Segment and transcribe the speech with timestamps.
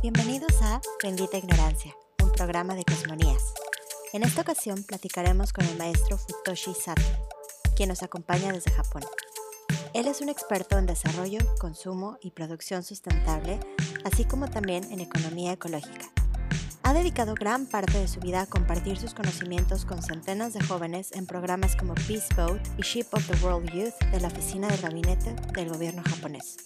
[0.00, 1.92] Bienvenidos a Bendita Ignorancia,
[2.22, 3.52] un programa de cosmonías.
[4.12, 7.02] En esta ocasión platicaremos con el maestro Futoshi Sato,
[7.74, 9.02] quien nos acompaña desde Japón.
[9.94, 13.58] Él es un experto en desarrollo, consumo y producción sustentable,
[14.04, 16.08] así como también en economía ecológica.
[16.84, 21.10] Ha dedicado gran parte de su vida a compartir sus conocimientos con centenas de jóvenes
[21.10, 24.80] en programas como Peace Boat y Ship of the World Youth de la oficina del
[24.80, 26.56] gabinete del gobierno japonés.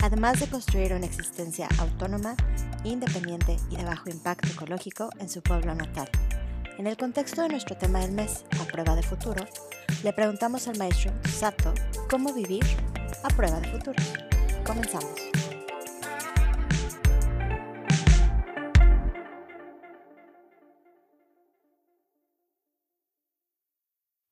[0.00, 2.34] Además de construir una existencia autónoma,
[2.84, 6.08] independiente y de bajo impacto ecológico en su pueblo natal.
[6.78, 9.44] En el contexto de nuestro tema del mes, a prueba de futuro,
[10.02, 11.74] le preguntamos al maestro Sato
[12.08, 12.64] cómo vivir
[13.22, 14.02] a prueba de futuro.
[14.64, 15.14] Comenzamos.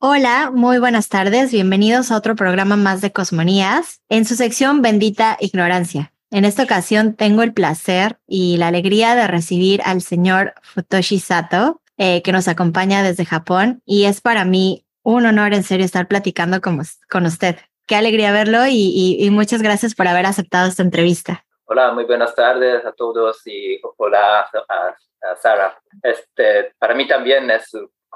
[0.01, 1.51] Hola, muy buenas tardes.
[1.51, 6.13] Bienvenidos a otro programa más de Cosmonías en su sección Bendita Ignorancia.
[6.31, 11.81] En esta ocasión tengo el placer y la alegría de recibir al señor Futoshi Sato,
[11.97, 16.07] eh, que nos acompaña desde Japón y es para mí un honor en serio estar
[16.07, 17.57] platicando con, con usted.
[17.87, 21.47] Qué alegría verlo y, muchas gracias por haber aceptado esta entrevista.
[21.65, 25.79] Hola, muy buenas tardes a todos y hola a, Sara.
[26.03, 27.73] Este, para mí también es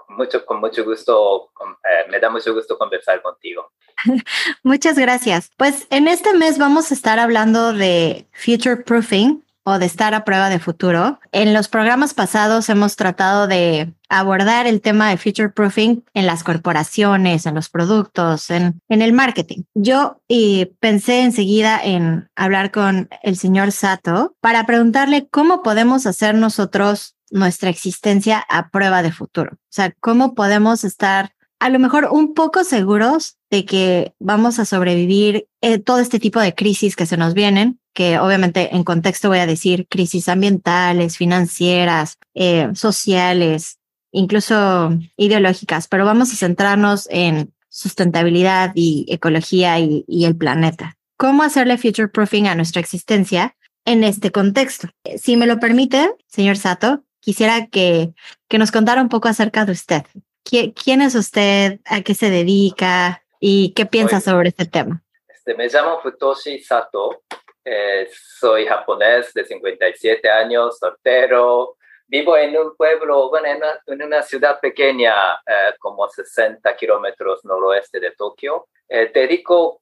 [0.09, 1.51] mucho, con mucho gusto,
[1.83, 3.73] eh, me da mucho gusto conversar contigo.
[4.63, 5.51] Muchas gracias.
[5.57, 10.25] Pues en este mes vamos a estar hablando de future proofing o de estar a
[10.25, 11.21] prueba de futuro.
[11.31, 16.43] En los programas pasados hemos tratado de abordar el tema de future proofing en las
[16.43, 19.63] corporaciones, en los productos, en, en el marketing.
[19.75, 26.35] Yo y pensé enseguida en hablar con el señor Sato para preguntarle cómo podemos hacer
[26.35, 29.53] nosotros nuestra existencia a prueba de futuro.
[29.55, 31.32] O sea, cómo podemos estar
[31.63, 36.41] a lo mejor un poco seguros de que vamos a sobrevivir eh, todo este tipo
[36.41, 41.17] de crisis que se nos vienen, que obviamente en contexto voy a decir crisis ambientales,
[41.17, 43.79] financieras, eh, sociales,
[44.11, 50.97] incluso ideológicas, pero vamos a centrarnos en sustentabilidad y ecología y, y el planeta.
[51.17, 54.89] ¿Cómo hacerle future proofing a nuestra existencia en este contexto?
[55.17, 58.15] Si me lo permite, señor Sato, quisiera que,
[58.49, 60.03] que nos contara un poco acerca de usted.
[60.45, 61.81] ¿Quién es usted?
[61.87, 63.23] ¿A qué se dedica?
[63.41, 65.03] ¿Y qué piensa sobre este tema?
[65.29, 67.23] Este, me llamo Futoshi Sato.
[67.65, 71.77] Eh, soy japonés de 57 años, soltero.
[72.07, 73.49] Vivo en un pueblo, bueno,
[73.87, 78.69] en una, ciudad pequeña, eh, como 60 kilómetros noroeste de Tokio.
[78.89, 79.82] Eh, dedico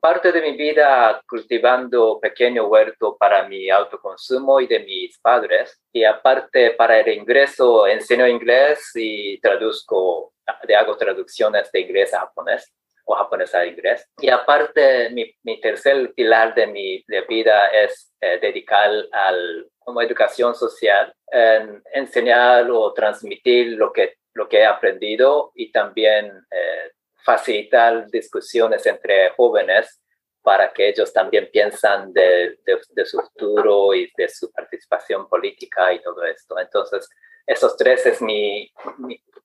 [0.00, 5.80] parte de mi vida cultivando pequeño huerto para mi autoconsumo y de mis padres.
[5.92, 12.72] Y aparte para el ingreso enseño inglés y traduzco, hago traducciones de inglés a japonés
[13.04, 14.06] o japonés a inglés.
[14.20, 20.02] Y aparte mi, mi tercer pilar de mi de vida es eh, dedicar al como
[20.02, 26.90] educación social, en enseñar o transmitir lo que, lo que he aprendido y también eh,
[27.28, 30.00] facilitar discusiones entre jóvenes
[30.40, 36.00] para que ellos también piensan de, de, su futuro y de su participación política y
[36.00, 36.58] todo esto.
[36.58, 37.06] Entonces,
[37.46, 38.72] esos tres es mi,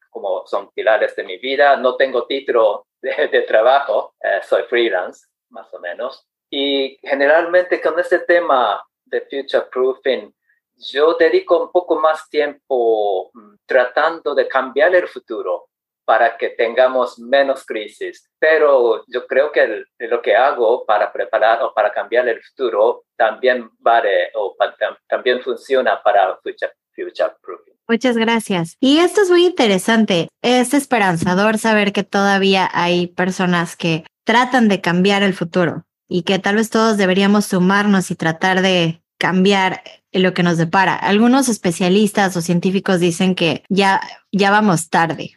[0.09, 1.75] como son pilares de mi vida.
[1.75, 6.25] No tengo título de, trabajo, eh, soy freelance, más o menos.
[6.49, 10.33] Y generalmente con este tema de future proofing,
[10.77, 15.67] yo dedico un poco más tiempo mm, tratando de cambiar el futuro
[16.05, 18.29] para que tengamos menos crisis.
[18.39, 23.69] Pero yo creo que lo que hago para preparar o para cambiar el futuro también
[23.79, 24.55] vale o
[25.07, 27.73] también funciona para future, future proofing.
[27.87, 28.77] Muchas gracias.
[28.79, 30.29] Y esto es muy interesante.
[30.41, 36.39] Es esperanzador saber que todavía hay personas que tratan de cambiar el futuro y que
[36.39, 39.81] tal vez todos deberíamos sumarnos y tratar de cambiar
[40.13, 40.95] lo que nos depara.
[40.95, 44.01] Algunos especialistas o científicos dicen que ya,
[44.31, 45.31] ya vamos tarde.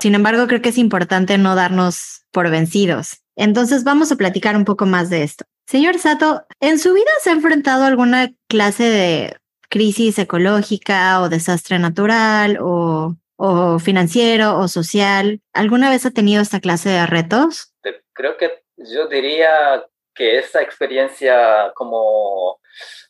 [0.00, 3.22] Sin embargo, creo que es importante no darnos por vencidos.
[3.36, 5.44] Entonces vamos a platicar un poco más de esto.
[5.66, 9.36] Señor Sato, ¿en su vida se ha enfrentado a alguna clase de
[9.68, 15.40] crisis ecológica o desastre natural o, o financiero o social?
[15.52, 17.74] ¿Alguna vez ha tenido esta clase de retos?
[18.12, 19.84] Creo que yo diría
[20.16, 22.60] que esa experiencia como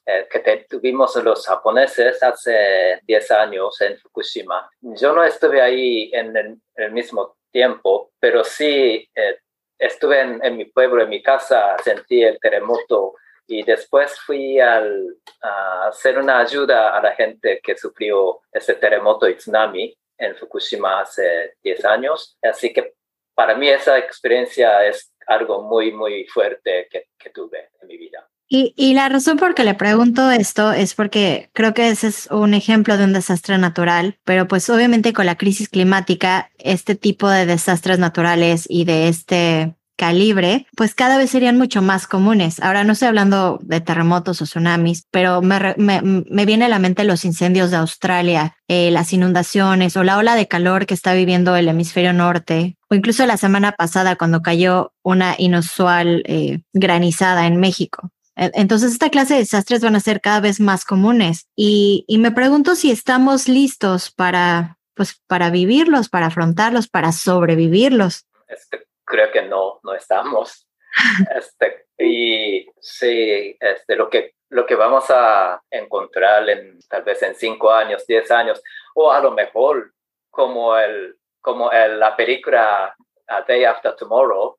[0.04, 6.36] eh, que tuvimos los japoneses hace 10 años en Fukushima, yo no estuve ahí en
[6.36, 9.38] el, mismo tiempo, pero sí eh,
[9.78, 13.14] estuve en, mi pueblo, en mi casa, sentí el terremoto
[13.46, 19.28] y después fui al, a hacer una ayuda a la gente que sufrió ese terremoto
[19.28, 22.36] y tsunami en Fukushima hace 10 años.
[22.42, 22.94] Así que
[23.34, 28.28] para mí esa experiencia es algo muy, muy fuerte que, tuve en mi vida.
[28.48, 32.28] Y, y, la razón por que le pregunto esto es porque creo que ese es
[32.30, 37.28] un ejemplo de un desastre natural, pero pues obviamente con la crisis climática, este tipo
[37.28, 42.60] de desastres naturales y de este calibre, pues cada vez serían mucho más comunes.
[42.60, 46.78] Ahora no estoy hablando de terremotos o tsunamis, pero me, me, me viene a la
[46.78, 51.14] mente los incendios de Australia, eh, las inundaciones o la ola de calor que está
[51.14, 57.46] viviendo el hemisferio norte, o incluso la semana pasada cuando cayó una inusual eh, granizada
[57.46, 58.10] en México.
[58.38, 62.32] Entonces, esta clase de desastres van a ser cada vez más comunes y, y me
[62.32, 68.26] pregunto si estamos listos para, pues, para vivirlos, para afrontarlos, para sobrevivirlos.
[68.46, 70.68] Este, creo que no, no estamos.
[71.34, 77.34] Este, y sí, este, lo, que, lo que vamos a encontrar en, tal vez en
[77.34, 78.62] cinco años, diez años,
[78.94, 79.92] o a lo mejor
[80.30, 84.56] como, el, como el, la película A Day After Tomorrow,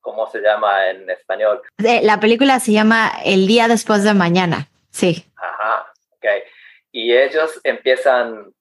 [0.00, 1.60] ¿cómo se llama en español?
[1.78, 5.26] La película se llama El día después de mañana, sí.
[5.36, 6.26] Ajá, ok.
[6.92, 8.52] Y ellos empiezan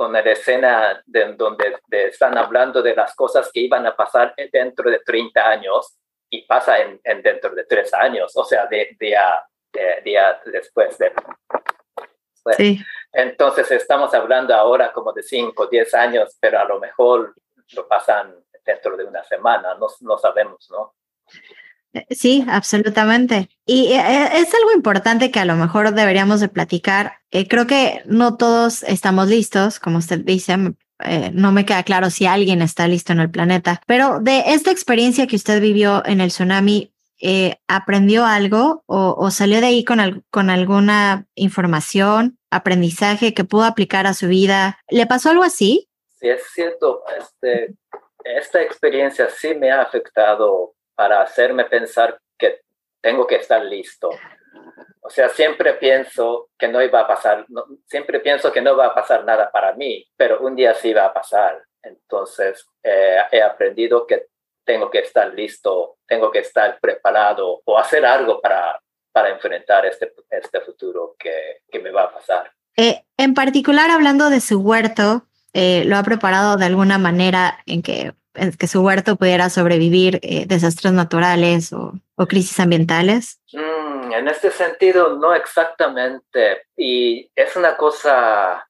[0.00, 4.90] con la escena de, donde están hablando de las cosas que iban a pasar dentro
[4.90, 5.98] de 30 años
[6.30, 9.44] y pasa en, dentro de 3 años, o sea, de, día,
[10.02, 11.12] día después de...
[12.56, 12.80] sí.
[13.12, 17.34] Entonces estamos hablando ahora como de 5, 10 años, pero a lo mejor
[17.74, 20.94] lo pasan dentro de una semana, no, no sabemos, ¿no?
[21.92, 23.48] Eh, sí, absolutamente.
[23.66, 27.14] Y eh, es algo importante que a lo mejor deberíamos de platicar.
[27.30, 30.56] Eh, creo que no todos estamos listos, como usted dice.
[31.32, 35.26] no me queda claro si alguien está listo en el planeta, pero de esta experiencia
[35.26, 36.92] que usted vivió en el tsunami,
[37.68, 44.14] ¿aprendió algo o, salió de ahí con, con alguna información, aprendizaje que pudo aplicar a
[44.14, 44.78] su vida?
[44.90, 45.88] ¿Le pasó algo así?
[46.18, 47.02] Sí, es cierto.
[47.18, 47.74] Este,
[48.24, 52.60] esta experiencia sí me ha afectado para hacerme pensar que
[53.00, 54.10] tengo que estar listo.
[55.00, 57.46] O sea, siempre pienso que no iba a pasar,
[57.86, 61.06] siempre pienso que no va a pasar nada para mí, pero un día sí va
[61.06, 61.64] a pasar.
[61.82, 64.26] Entonces, eh, he aprendido que
[64.62, 68.78] tengo que estar listo, tengo que estar preparado o hacer algo para,
[69.10, 72.52] para enfrentar este, este futuro que, que me va a pasar.
[72.76, 75.24] Eh, en particular, hablando de su huerto,
[75.54, 78.12] eh, ¿lo ha preparado de alguna manera en que
[78.58, 81.92] que su huerto pudiera sobrevivir eh, desastres naturales o,
[82.28, 83.40] crisis ambientales?
[83.52, 86.66] Mm, en este sentido, no exactamente.
[86.76, 88.68] Y es una cosa,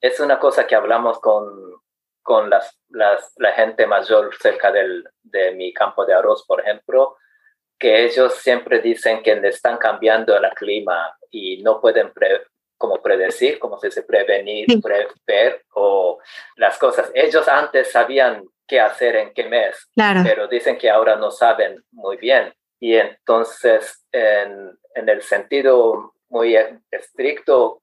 [0.00, 1.44] es una cosa que hablamos con,
[2.22, 7.16] con las, las, la gente mayor cerca del, de mi campo de arroz, por ejemplo,
[7.78, 12.12] que ellos siempre dicen que le están cambiando el clima y no pueden
[12.76, 16.18] como predecir, como se dice, prevenir, prever o
[16.56, 17.10] las cosas.
[17.14, 19.90] Ellos antes sabían qué hacer en qué mes,
[20.22, 22.54] pero dicen que ahora no saben muy bien.
[22.78, 26.56] Y entonces, en, en el sentido muy
[26.88, 27.82] estricto,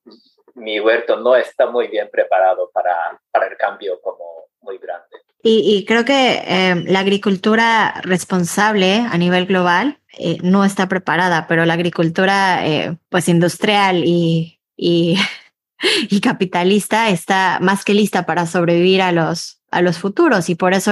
[0.55, 4.23] mi huerto no está muy bien preparado para, para el cambio como
[4.61, 5.17] muy grande.
[5.43, 11.47] Y, y creo que eh, la agricultura responsable a nivel global eh, no está preparada,
[11.47, 15.17] pero la agricultura eh, pues industrial y, y,
[16.09, 20.73] y, capitalista está más que lista para sobrevivir a los, a los futuros y por
[20.73, 20.91] eso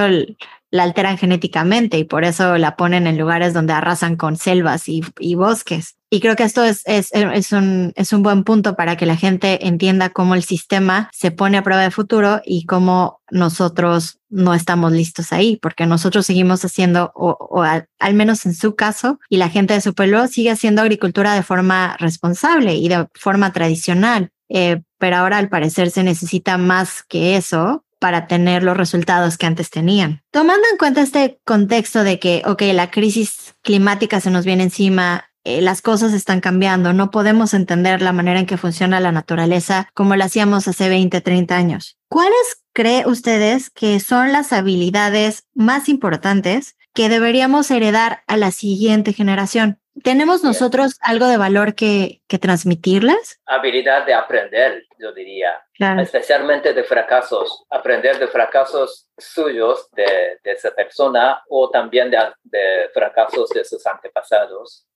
[0.70, 5.02] la alteran genéticamente y por eso la ponen en lugares donde arrasan con selvas y,
[5.34, 5.96] bosques.
[6.08, 7.10] Y creo que esto es, es,
[7.52, 11.58] un, es un buen punto para que la gente entienda cómo el sistema se pone
[11.58, 17.10] a prueba de futuro y cómo nosotros no estamos listos ahí, porque nosotros seguimos haciendo,
[17.14, 21.34] o, al, menos en su caso, y la gente de su pueblo sigue haciendo agricultura
[21.34, 24.30] de forma responsable y de forma tradicional.
[24.48, 29.46] Eh, pero ahora al parecer se necesita más que eso para tener los resultados que
[29.46, 30.22] antes tenían.
[30.30, 35.26] Tomando en cuenta este contexto de que, ok, la crisis climática se nos viene encima,
[35.44, 39.88] eh, las cosas están cambiando, no podemos entender la manera en que funciona la naturaleza
[39.94, 41.96] como lo hacíamos hace 20, 30 años.
[42.08, 49.12] ¿Cuáles cree ustedes que son las habilidades más importantes que deberíamos heredar a la siguiente
[49.12, 49.78] generación?
[50.02, 53.40] ¿Tenemos nosotros algo de valor que, que transmitirles?
[53.46, 55.62] Habilidad de aprender, yo diría,
[56.00, 62.90] especialmente de fracasos, aprender de fracasos suyos de, de esa persona o también de, de
[62.92, 64.86] fracasos de sus antepasados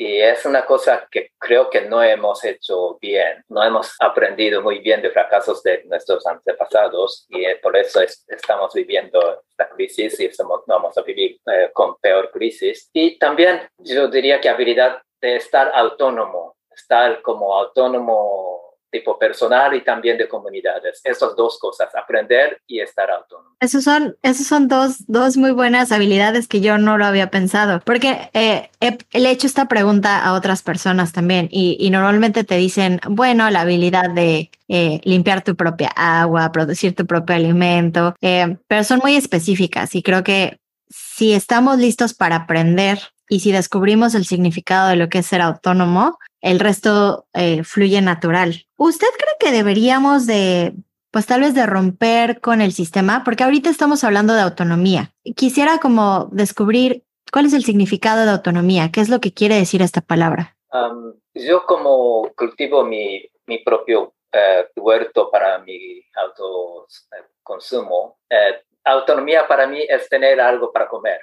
[0.00, 4.78] y es una cosa que creo que no hemos hecho bien, no hemos aprendido muy
[4.78, 10.62] bien de fracasos de nuestros antepasados y por eso estamos viviendo esta crisis y estamos,
[10.66, 12.88] vamos a vivir eh, con peor crisis.
[12.94, 19.82] Y también yo diría que habilidad de estar autónomo, estar como autónomo tipo personal y
[19.82, 21.00] también de comunidades.
[21.04, 23.56] Esas dos cosas, aprender y estar autónomo.
[23.60, 27.80] Esos son, esos son dos, dos muy buenas habilidades que yo no lo había pensado,
[27.84, 32.56] porque eh, he, he, hecho esta pregunta a otras personas también y, y normalmente te
[32.56, 38.56] dicen, bueno, la habilidad de eh, limpiar tu propia agua, producir tu propio alimento, eh,
[38.68, 44.14] pero son muy específicas y creo que si estamos listos para aprender y si descubrimos
[44.16, 48.66] el significado de lo que es ser autónomo, el resto eh, fluye natural.
[48.76, 50.74] ¿Usted cree que deberíamos de,
[51.12, 53.22] pues tal vez de romper con el sistema?
[53.24, 55.12] Porque ahorita estamos hablando de autonomía.
[55.36, 59.80] Quisiera como descubrir cuál es el significado de autonomía, qué es lo que quiere decir
[59.80, 60.56] esta palabra.
[60.72, 69.68] Um, yo como cultivo mi, mi propio uh, huerto para mi autoconsumo, uh, autonomía para
[69.68, 71.20] mí es tener algo para comer.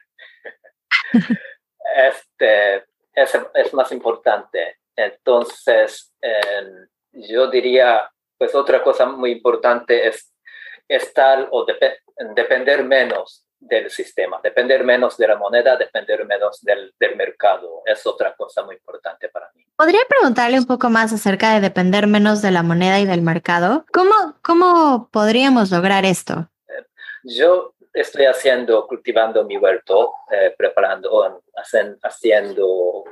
[1.97, 4.77] este, es, es, más importante.
[4.95, 6.67] Entonces, eh,
[7.13, 10.33] yo diría, pues otra cosa muy importante es
[10.87, 11.81] estar o dep
[12.35, 17.81] depender menos del sistema, depender menos de la moneda, depender menos del, del, mercado.
[17.85, 19.65] Es otra cosa muy importante para mí.
[19.75, 23.85] ¿Podría preguntarle un poco más acerca de depender menos de la moneda y del mercado?
[23.91, 26.49] ¿Cómo, cómo podríamos lograr esto?
[27.23, 33.03] Yo estoy haciendo, cultivando mi huerto, eh, preparando, hacen, haciendo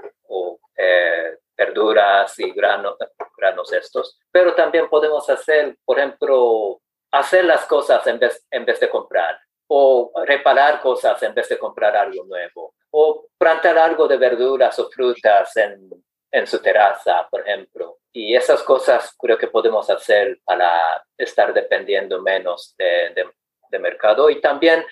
[0.77, 2.97] eh, verduras y granos,
[3.37, 8.79] granos estos, pero también podemos hacer, por ejemplo, hacer las cosas en vez, en vez
[8.79, 14.17] de comprar o reparar cosas en vez de comprar algo nuevo o plantar algo de
[14.17, 15.89] verduras o frutas en,
[16.31, 17.97] en su terraza, por ejemplo.
[18.13, 23.25] Y esas cosas creo que podemos hacer para estar dependiendo menos de, de
[23.75, 24.29] de mercado.
[24.29, 24.83] Y también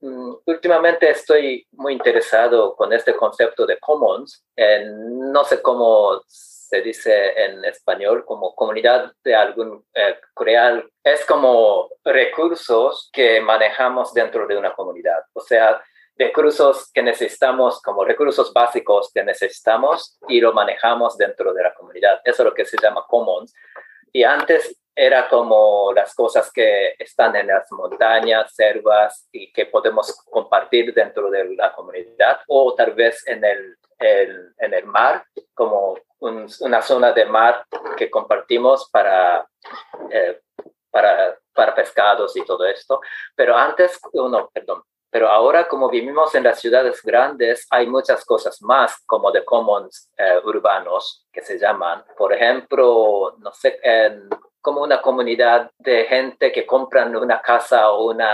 [0.00, 4.44] um, últimamente estoy muy interesado con este concepto de commons.
[4.56, 10.84] En, no sé cómo se dice en español, como comunidad de algún eh, crear.
[11.02, 15.22] Es como recursos que manejamos dentro de una comunidad.
[15.32, 15.82] O sea,
[16.16, 22.20] recursos que necesitamos, como recursos básicos que necesitamos y lo manejamos dentro de la comunidad.
[22.24, 23.52] Eso es lo que se llama commons.
[24.12, 30.12] Y antes era como las cosas que están en las montañas, selvas y que podemos
[30.28, 35.96] compartir dentro de la comunidad o tal vez en el, el en el mar, como
[36.18, 37.64] un, una zona de mar
[37.96, 39.48] que compartimos para,
[40.10, 40.42] eh,
[40.90, 43.00] para, para pescados y todo esto.
[43.34, 48.60] Pero antes, no, perdón, pero ahora, como vivimos en las ciudades grandes, hay muchas cosas
[48.60, 52.04] más como de commons eh, urbanos que se llaman.
[52.18, 54.28] Por ejemplo, no sé, en,
[54.60, 58.30] como una comunidad de gente que compran una casa o una,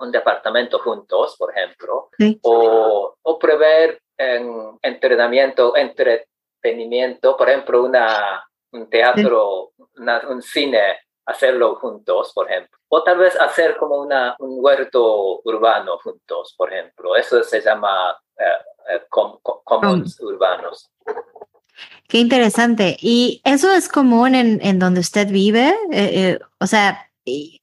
[0.00, 2.38] un departamento juntos, por ejemplo, sí.
[2.42, 9.84] o, o, prever en entrenamiento, entretenimiento, por ejemplo, una, un teatro, sí.
[9.96, 12.78] una, un cine, hacerlo juntos, por ejemplo.
[12.88, 17.16] O tal vez hacer como una, un huerto urbano juntos, por ejemplo.
[17.16, 20.28] Eso se llama eh, eh, com, com, commons um.
[20.28, 20.90] urbanos.
[22.08, 22.96] Qué interesante.
[23.00, 25.68] ¿Y eso es común en, en donde usted vive?
[25.90, 27.10] Eh, eh, o sea,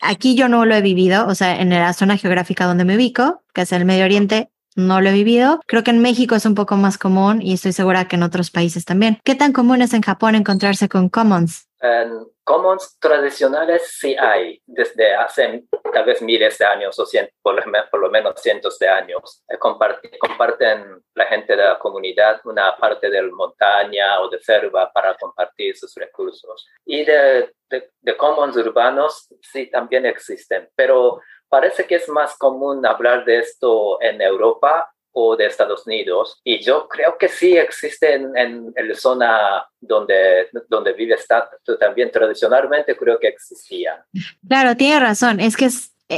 [0.01, 3.43] aquí yo no lo he vivido, o sea, en la zona geográfica donde me ubico,
[3.53, 5.59] que es el Medio Oriente, no lo he vivido.
[5.67, 8.51] Creo que en México es un poco más común y estoy segura que en otros
[8.51, 9.19] países también.
[9.23, 11.67] ¿Qué tan común es en Japón encontrarse con commons?
[11.81, 17.63] En commons tradicionales sí hay, desde hace tal vez miles de años o cien, por,
[17.89, 19.43] por, lo menos cientos de años.
[19.49, 24.39] Eh, comparten, comparten la gente de la comunidad una parte de la montaña o de
[24.39, 26.67] selva para compartir sus recursos.
[26.85, 31.19] Y de, de, de commons urbanos sí también existen, pero
[31.49, 36.39] parece que es más común hablar de esto en Europa o de Estados Unidos.
[36.43, 42.11] Y yo creo que sí existe en, en, la zona donde, donde vive Stato también
[42.11, 44.05] tradicionalmente creo que existía.
[44.47, 45.39] Claro, tiene razón.
[45.39, 45.69] Es que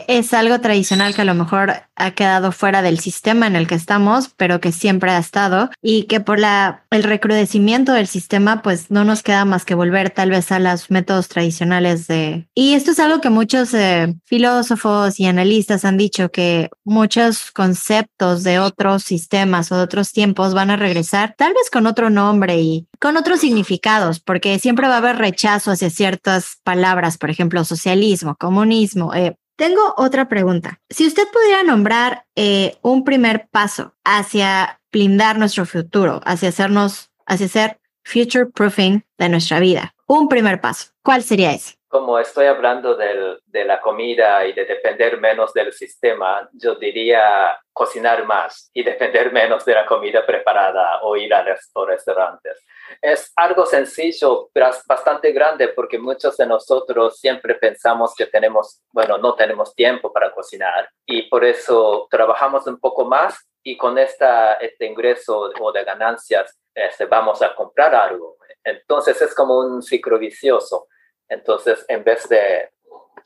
[0.07, 3.75] es algo tradicional que a lo mejor ha quedado fuera del sistema en el que
[3.75, 8.89] estamos, pero que siempre ha estado y que por la, el recrudecimiento del sistema, pues
[8.89, 12.47] no nos queda más que volver tal vez a los métodos tradicionales de...
[12.55, 18.43] Y esto es algo que muchos eh, filósofos y analistas han dicho, que muchos conceptos
[18.43, 22.59] de otros sistemas o de otros tiempos van a regresar, tal vez con otro nombre
[22.59, 27.63] y con otros significados, porque siempre va a haber rechazo hacia ciertas palabras, por ejemplo,
[27.65, 30.79] socialismo, comunismo, eh, tengo otra pregunta.
[30.89, 37.47] Si usted pudiera nombrar eh, un primer paso hacia blindar nuestro futuro, hacia hacernos, hacia
[37.47, 41.75] ser future proofing de nuestra vida, un primer paso, ¿cuál sería ese?
[41.93, 47.55] como estoy hablando del, de la comida y de depender menos del sistema, yo diría
[47.71, 52.65] cocinar más y depender menos de la comida preparada o ir a los restaurantes.
[53.01, 59.17] Es algo sencillo, pero bastante grande porque muchos de nosotros siempre pensamos que tenemos, bueno,
[59.17, 64.55] no tenemos tiempo para cocinar y por eso trabajamos un poco más y con esta,
[64.55, 68.37] este ingreso o de ganancias este, vamos a comprar algo.
[68.63, 70.87] Entonces es como un ciclo vicioso.
[71.29, 72.71] Entonces, en vez de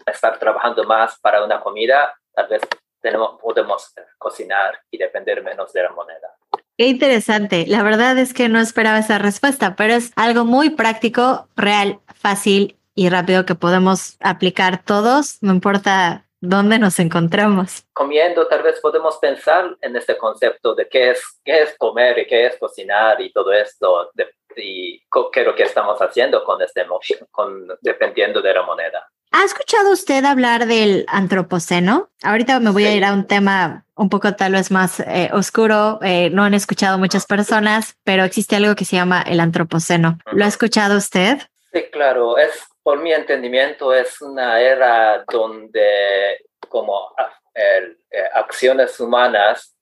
[0.05, 2.61] estar trabajando más para una comida, tal vez
[3.01, 6.35] tenemos, podemos cocinar y depender menos de la moneda.
[6.77, 7.65] Qué interesante.
[7.67, 12.77] La verdad es que no esperaba esa respuesta, pero es algo muy práctico, real, fácil
[12.93, 17.83] y rápido que podemos aplicar todos, no importa dónde nos encontramos.
[17.93, 22.27] Comiendo, tal vez podemos pensar en este concepto de qué es, qué es comer y
[22.27, 24.11] qué es cocinar y todo esto,
[24.55, 24.99] y
[25.31, 26.85] qué es lo que estamos haciendo con este
[27.31, 29.07] con, dependiendo de la moneda.
[29.31, 32.09] ¿Ha escuchado usted hablar del antropoceno?
[32.23, 35.99] Ahorita me voy a ir a un tema un poco tal vez más eh, oscuro.
[36.01, 40.17] Eh, no han escuchado muchas personas, pero existe algo que se llama el antropoceno.
[40.31, 41.39] ¿Lo ha escuchado usted?
[41.73, 42.37] Sí, claro.
[42.37, 47.97] Es, por mi entendimiento, es una era donde como ah, eh,
[48.33, 49.75] acciones humanas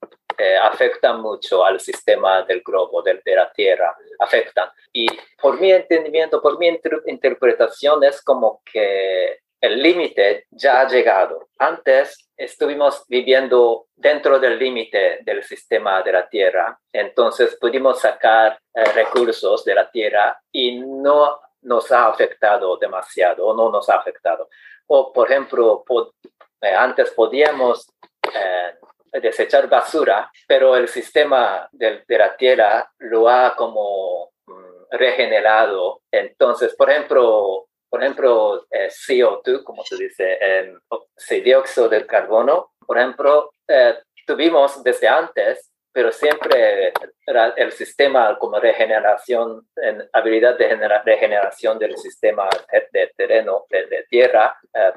[0.62, 4.68] afectan mucho al sistema del globo, de, de, la Tierra, afectan.
[5.46, 6.66] Por mi entendimiento, por mi
[7.06, 11.50] interpretación, es como que el límite ya ha llegado.
[11.56, 18.86] Antes estuvimos viviendo dentro del límite del sistema de la Tierra, entonces pudimos sacar eh,
[18.86, 24.48] recursos de la Tierra y no nos ha afectado demasiado o no nos ha afectado.
[24.88, 25.84] O, por ejemplo,
[26.60, 27.88] eh, antes podíamos
[28.34, 28.74] eh,
[29.20, 34.32] desechar basura, pero el sistema de, de la Tierra lo ha como
[34.90, 36.02] regenerado.
[36.10, 40.74] Entonces, por ejemplo, por ejemplo, eh, CO2, como se dice, eh,
[41.42, 46.92] dióxido de carbono, por ejemplo, eh, tuvimos desde antes, pero siempre
[47.56, 52.50] el sistema como regeneración, en habilidad de regeneración del sistema
[52.92, 54.92] de, terreno, de, tierra, eh,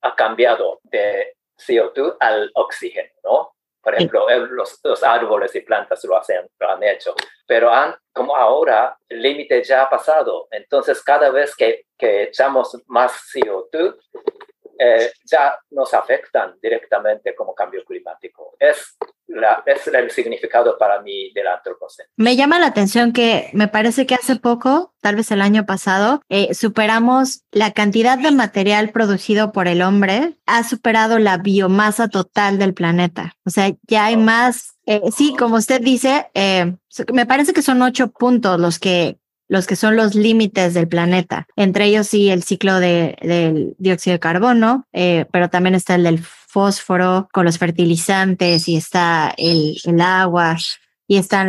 [0.00, 3.54] ha cambiado de CO2 al oxígeno, ¿no?
[3.82, 7.14] Por ejemplo, los, los, árboles y plantas lo, hacen, lo han hecho,
[7.46, 12.80] pero han, como ahora el límite ya ha pasado, entonces cada vez que, que echamos
[12.86, 13.96] más CO2,
[14.82, 18.56] eh, ya nos afectan directamente como cambio climático.
[18.58, 18.96] Es,
[19.28, 22.08] la, es el significado para mí del antropoceno.
[22.16, 26.20] Me llama la atención que me parece que hace poco, tal vez el año pasado,
[26.28, 32.58] eh, superamos la cantidad de material producido por el hombre, ha superado la biomasa total
[32.58, 33.36] del planeta.
[33.44, 34.18] O sea, ya hay oh.
[34.18, 36.30] más, eh, sí, como usted dice,
[37.12, 39.18] me parece que son ocho puntos los que
[39.52, 41.46] los que son los límites del planeta.
[41.56, 46.04] Entre ellos sí el ciclo de, del dióxido de carbono, eh, pero también está el
[46.04, 50.56] del fósforo con los fertilizantes y está el, el agua
[51.06, 51.44] y está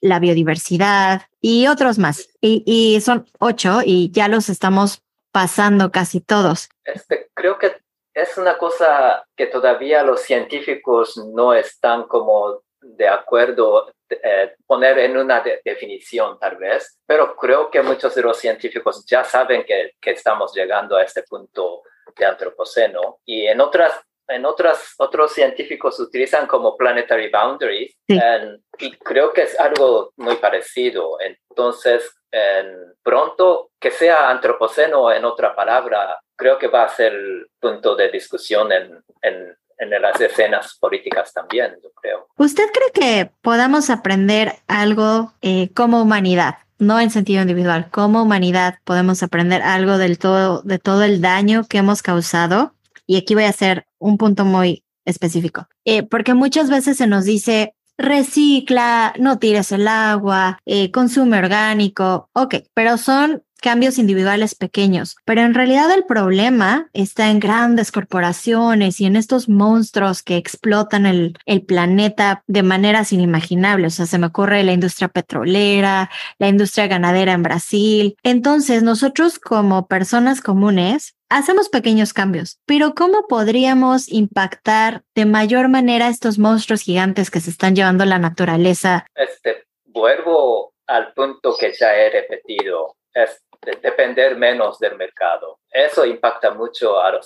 [0.00, 2.30] la biodiversidad y otros más.
[2.40, 6.70] Y, y, son ocho y ya los estamos pasando casi todos.
[6.84, 7.76] Este, creo que
[8.14, 15.16] es una cosa que todavía los científicos no están como de acuerdo eh, poner en
[15.16, 20.10] una definición tal vez, pero creo que muchos de los científicos ya saben que, que
[20.10, 21.82] estamos llegando a este punto
[22.16, 29.32] de antropoceno y en otras en otras, otros científicos utilizan como planetary boundaries y creo
[29.32, 31.18] que es algo muy parecido.
[31.20, 37.14] Entonces, en pronto, que sea antropoceno en otra palabra, creo que va a ser
[37.60, 39.56] punto de discusión en, en
[39.92, 42.28] en las escenas políticas también, yo creo.
[42.36, 46.56] ¿Usted cree que podamos aprender algo eh, como humanidad?
[46.78, 51.64] No en sentido individual, como humanidad podemos aprender algo del todo, de todo el daño
[51.68, 52.74] que hemos causado.
[53.06, 57.24] Y aquí voy a hacer un punto muy específico, eh, porque muchas veces se nos
[57.24, 65.16] dice, recicla, no tires el agua, eh, consume orgánico, ok, pero son cambios individuales pequeños,
[65.24, 71.06] pero en realidad el problema está en grandes corporaciones y en estos monstruos que explotan
[71.06, 73.94] el, planeta de maneras inimaginables.
[73.94, 78.16] O sea, se me ocurre la industria petrolera, la industria ganadera en Brasil.
[78.22, 86.08] Entonces, nosotros como personas comunes hacemos pequeños cambios, pero ¿cómo podríamos impactar de mayor manera
[86.08, 89.06] estos monstruos gigantes que se están llevando la naturaleza?
[89.14, 92.96] Este, vuelvo al punto que ya he repetido.
[93.14, 95.60] Es depender menos del mercado.
[95.70, 97.20] Eso impacta mucho a,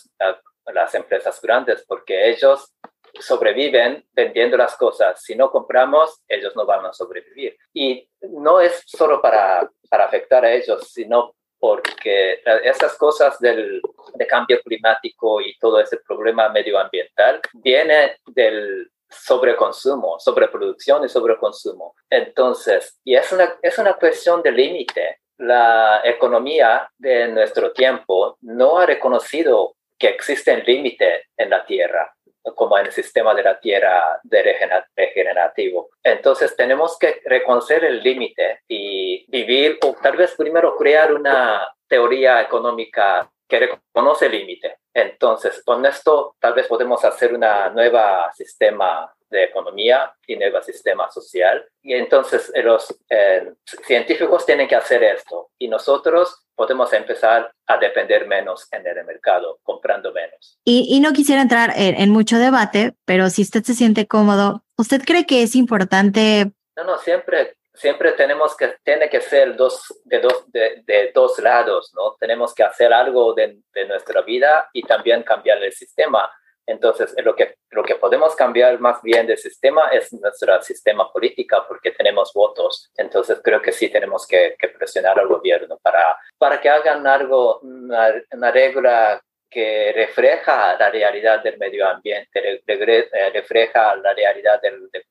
[0.73, 2.75] las empresas grandes porque ellos
[3.21, 5.23] sobreviven vendiendo las cosas.
[5.23, 7.57] Si no compramos, ellos no van a sobrevivir.
[7.73, 13.81] Y no es solo para, afectar a ellos, sino porque esas cosas del
[14.15, 21.95] de cambio climático y todo ese problema medioambiental viene del sobreconsumo, sobreproducción y sobreconsumo.
[22.11, 25.21] Entonces, y es una, es una cuestión de límite.
[25.39, 32.15] La economía de nuestro tiempo no ha reconocido que existe un límite en la Tierra
[32.55, 35.91] como en el sistema de la Tierra de regenerativo.
[36.03, 42.41] Entonces tenemos que reconocer el límite y vivir, o tal vez primero crear una teoría
[42.41, 44.79] económica que reconoce el límite.
[44.93, 51.11] Entonces, con esto tal vez podemos hacer una nueva sistema de economía y nuevo sistema
[51.11, 51.65] social.
[51.83, 53.53] Y entonces eh, los eh,
[53.87, 59.61] científicos tienen que hacer esto y nosotros podemos empezar a depender menos en el mercado,
[59.63, 60.59] comprando menos.
[60.65, 65.25] Y, no quisiera entrar en, mucho debate, pero si usted se siente cómodo, ¿usted cree
[65.25, 66.51] que es importante?
[66.77, 71.39] No, no, siempre siempre tenemos que, tiene que ser dos, de, dos, de, de dos
[71.39, 72.17] lados, ¿no?
[72.19, 76.29] Tenemos que hacer algo de, de, nuestra vida y también cambiar el sistema.
[76.69, 81.65] Entonces, lo que, lo que podemos cambiar más bien del sistema es nuestro sistema político
[81.67, 82.91] porque tenemos votos.
[82.95, 87.61] Entonces, creo que sí tenemos que, que presionar al gobierno para, para que hagan algo,
[87.61, 89.19] una, una regla
[89.51, 95.05] que refleja la realidad del medio ambiente, eh, refleja la realidad del, del,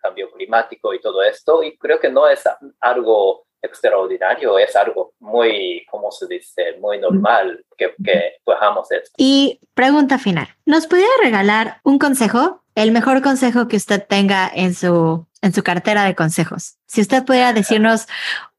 [0.00, 1.62] cambio climático y todo esto.
[1.62, 2.42] Y creo que no es
[2.80, 8.36] algo extraordinario, es algo muy, ¿cómo se dice?, muy normal que, que
[8.90, 9.10] esto.
[9.16, 14.74] Y pregunta final, ¿nos pudiera regalar un consejo, el mejor consejo que usted tenga en
[14.74, 16.76] su, en su cartera de consejos?
[16.86, 18.06] Si usted pudiera decirnos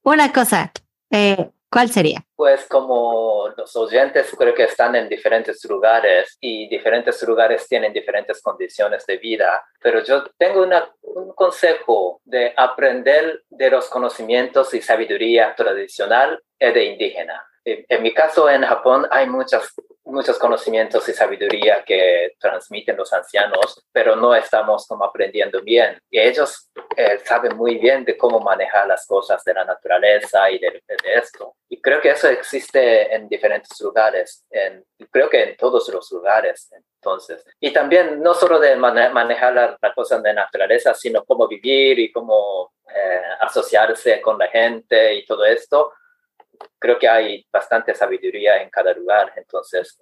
[0.04, 0.72] una cosa,
[1.12, 2.24] eh, ¿Cuál sería?
[2.36, 8.44] Pues como los oyentes creo que están en diferentes lugares y diferentes lugares tienen diferentes
[8.44, 10.68] condiciones de vida, pero yo tengo
[11.02, 17.44] un consejo de aprender de los conocimientos y sabiduría tradicional de indígena.
[17.66, 19.74] En mi caso, en Japón hay muchas
[20.14, 26.00] muchos conocimientos y sabiduría que transmiten los ancianos, pero no estamos como aprendiendo bien.
[26.10, 30.60] Y ellos eh, saben muy bien de cómo manejar las cosas de la naturaleza y
[30.60, 30.82] de,
[31.16, 31.56] esto.
[31.68, 36.70] Y creo que eso existe en diferentes lugares, en, creo que en todos los lugares.
[36.72, 42.00] Entonces, y también no solo de manejar las la cosas de naturaleza, sino cómo vivir
[42.00, 45.92] y cómo eh, asociarse con la gente y todo esto
[46.80, 49.98] creo que hay bastante sabiduría en cada lugar, entonces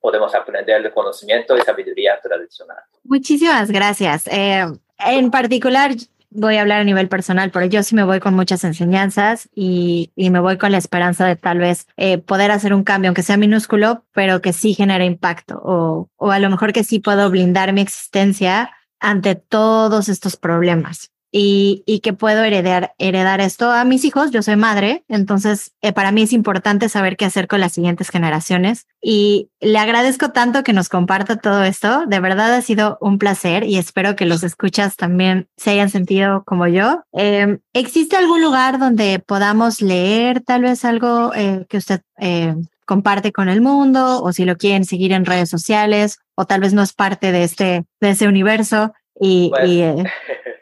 [0.00, 2.78] podemos aprender el conocimiento y sabiduría tradicional.
[3.04, 4.26] Muchísimas gracias.
[4.28, 4.64] Eh,
[4.98, 5.92] en particular,
[6.30, 10.12] voy a hablar a nivel personal, pero yo sí me voy con muchas enseñanzas y,
[10.14, 13.22] y me voy con la esperanza de tal vez eh, poder hacer un cambio, aunque
[13.22, 17.28] sea minúsculo, pero que sí genere impacto o, o a lo mejor que sí puedo
[17.30, 18.70] blindar mi existencia
[19.00, 24.32] ante todos estos problemas y, y, que puedo heredar, heredar esto a mis hijos.
[24.32, 28.08] Yo soy madre, entonces eh, para mí es importante saber qué hacer con las siguientes
[28.08, 32.04] generaciones y le agradezco tanto que nos comparta todo esto.
[32.06, 36.42] De verdad ha sido un placer y espero que los escuchas también se hayan sentido
[36.44, 37.04] como yo.
[37.12, 43.30] Em, ¿Existe algún lugar donde podamos leer tal vez algo eh, que usted eh, comparte
[43.30, 46.82] con el mundo o si lo quieren seguir en redes sociales o tal vez no
[46.82, 49.84] es parte de este de ese universo y, y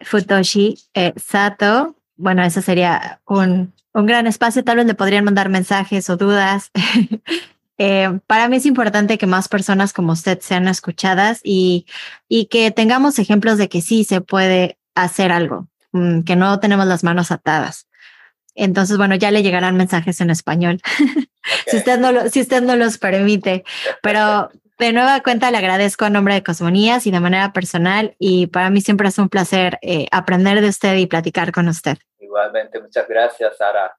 [0.00, 0.76] Futoshi
[1.16, 6.16] Sato, bueno, ese sería un, un gran espacio, tal vez le podrían mandar mensajes o
[6.16, 6.70] dudas.
[7.82, 11.86] Eh, para mí es importante que más personas como usted sean escuchadas y,
[12.28, 16.86] y que tengamos ejemplos de que sí se puede hacer algo, mm, que no tenemos
[16.86, 17.88] las manos atadas.
[18.54, 20.78] Entonces, bueno, ya le llegarán mensajes en español,
[21.68, 23.64] si, usted no lo, si usted no los permite.
[24.02, 28.48] Pero de nueva cuenta le agradezco a nombre de Cosmonías y de manera personal y
[28.48, 31.96] para mí siempre es un placer eh, aprender de usted y platicar con usted.
[32.18, 33.90] Igualmente, muchas gracias, Sara.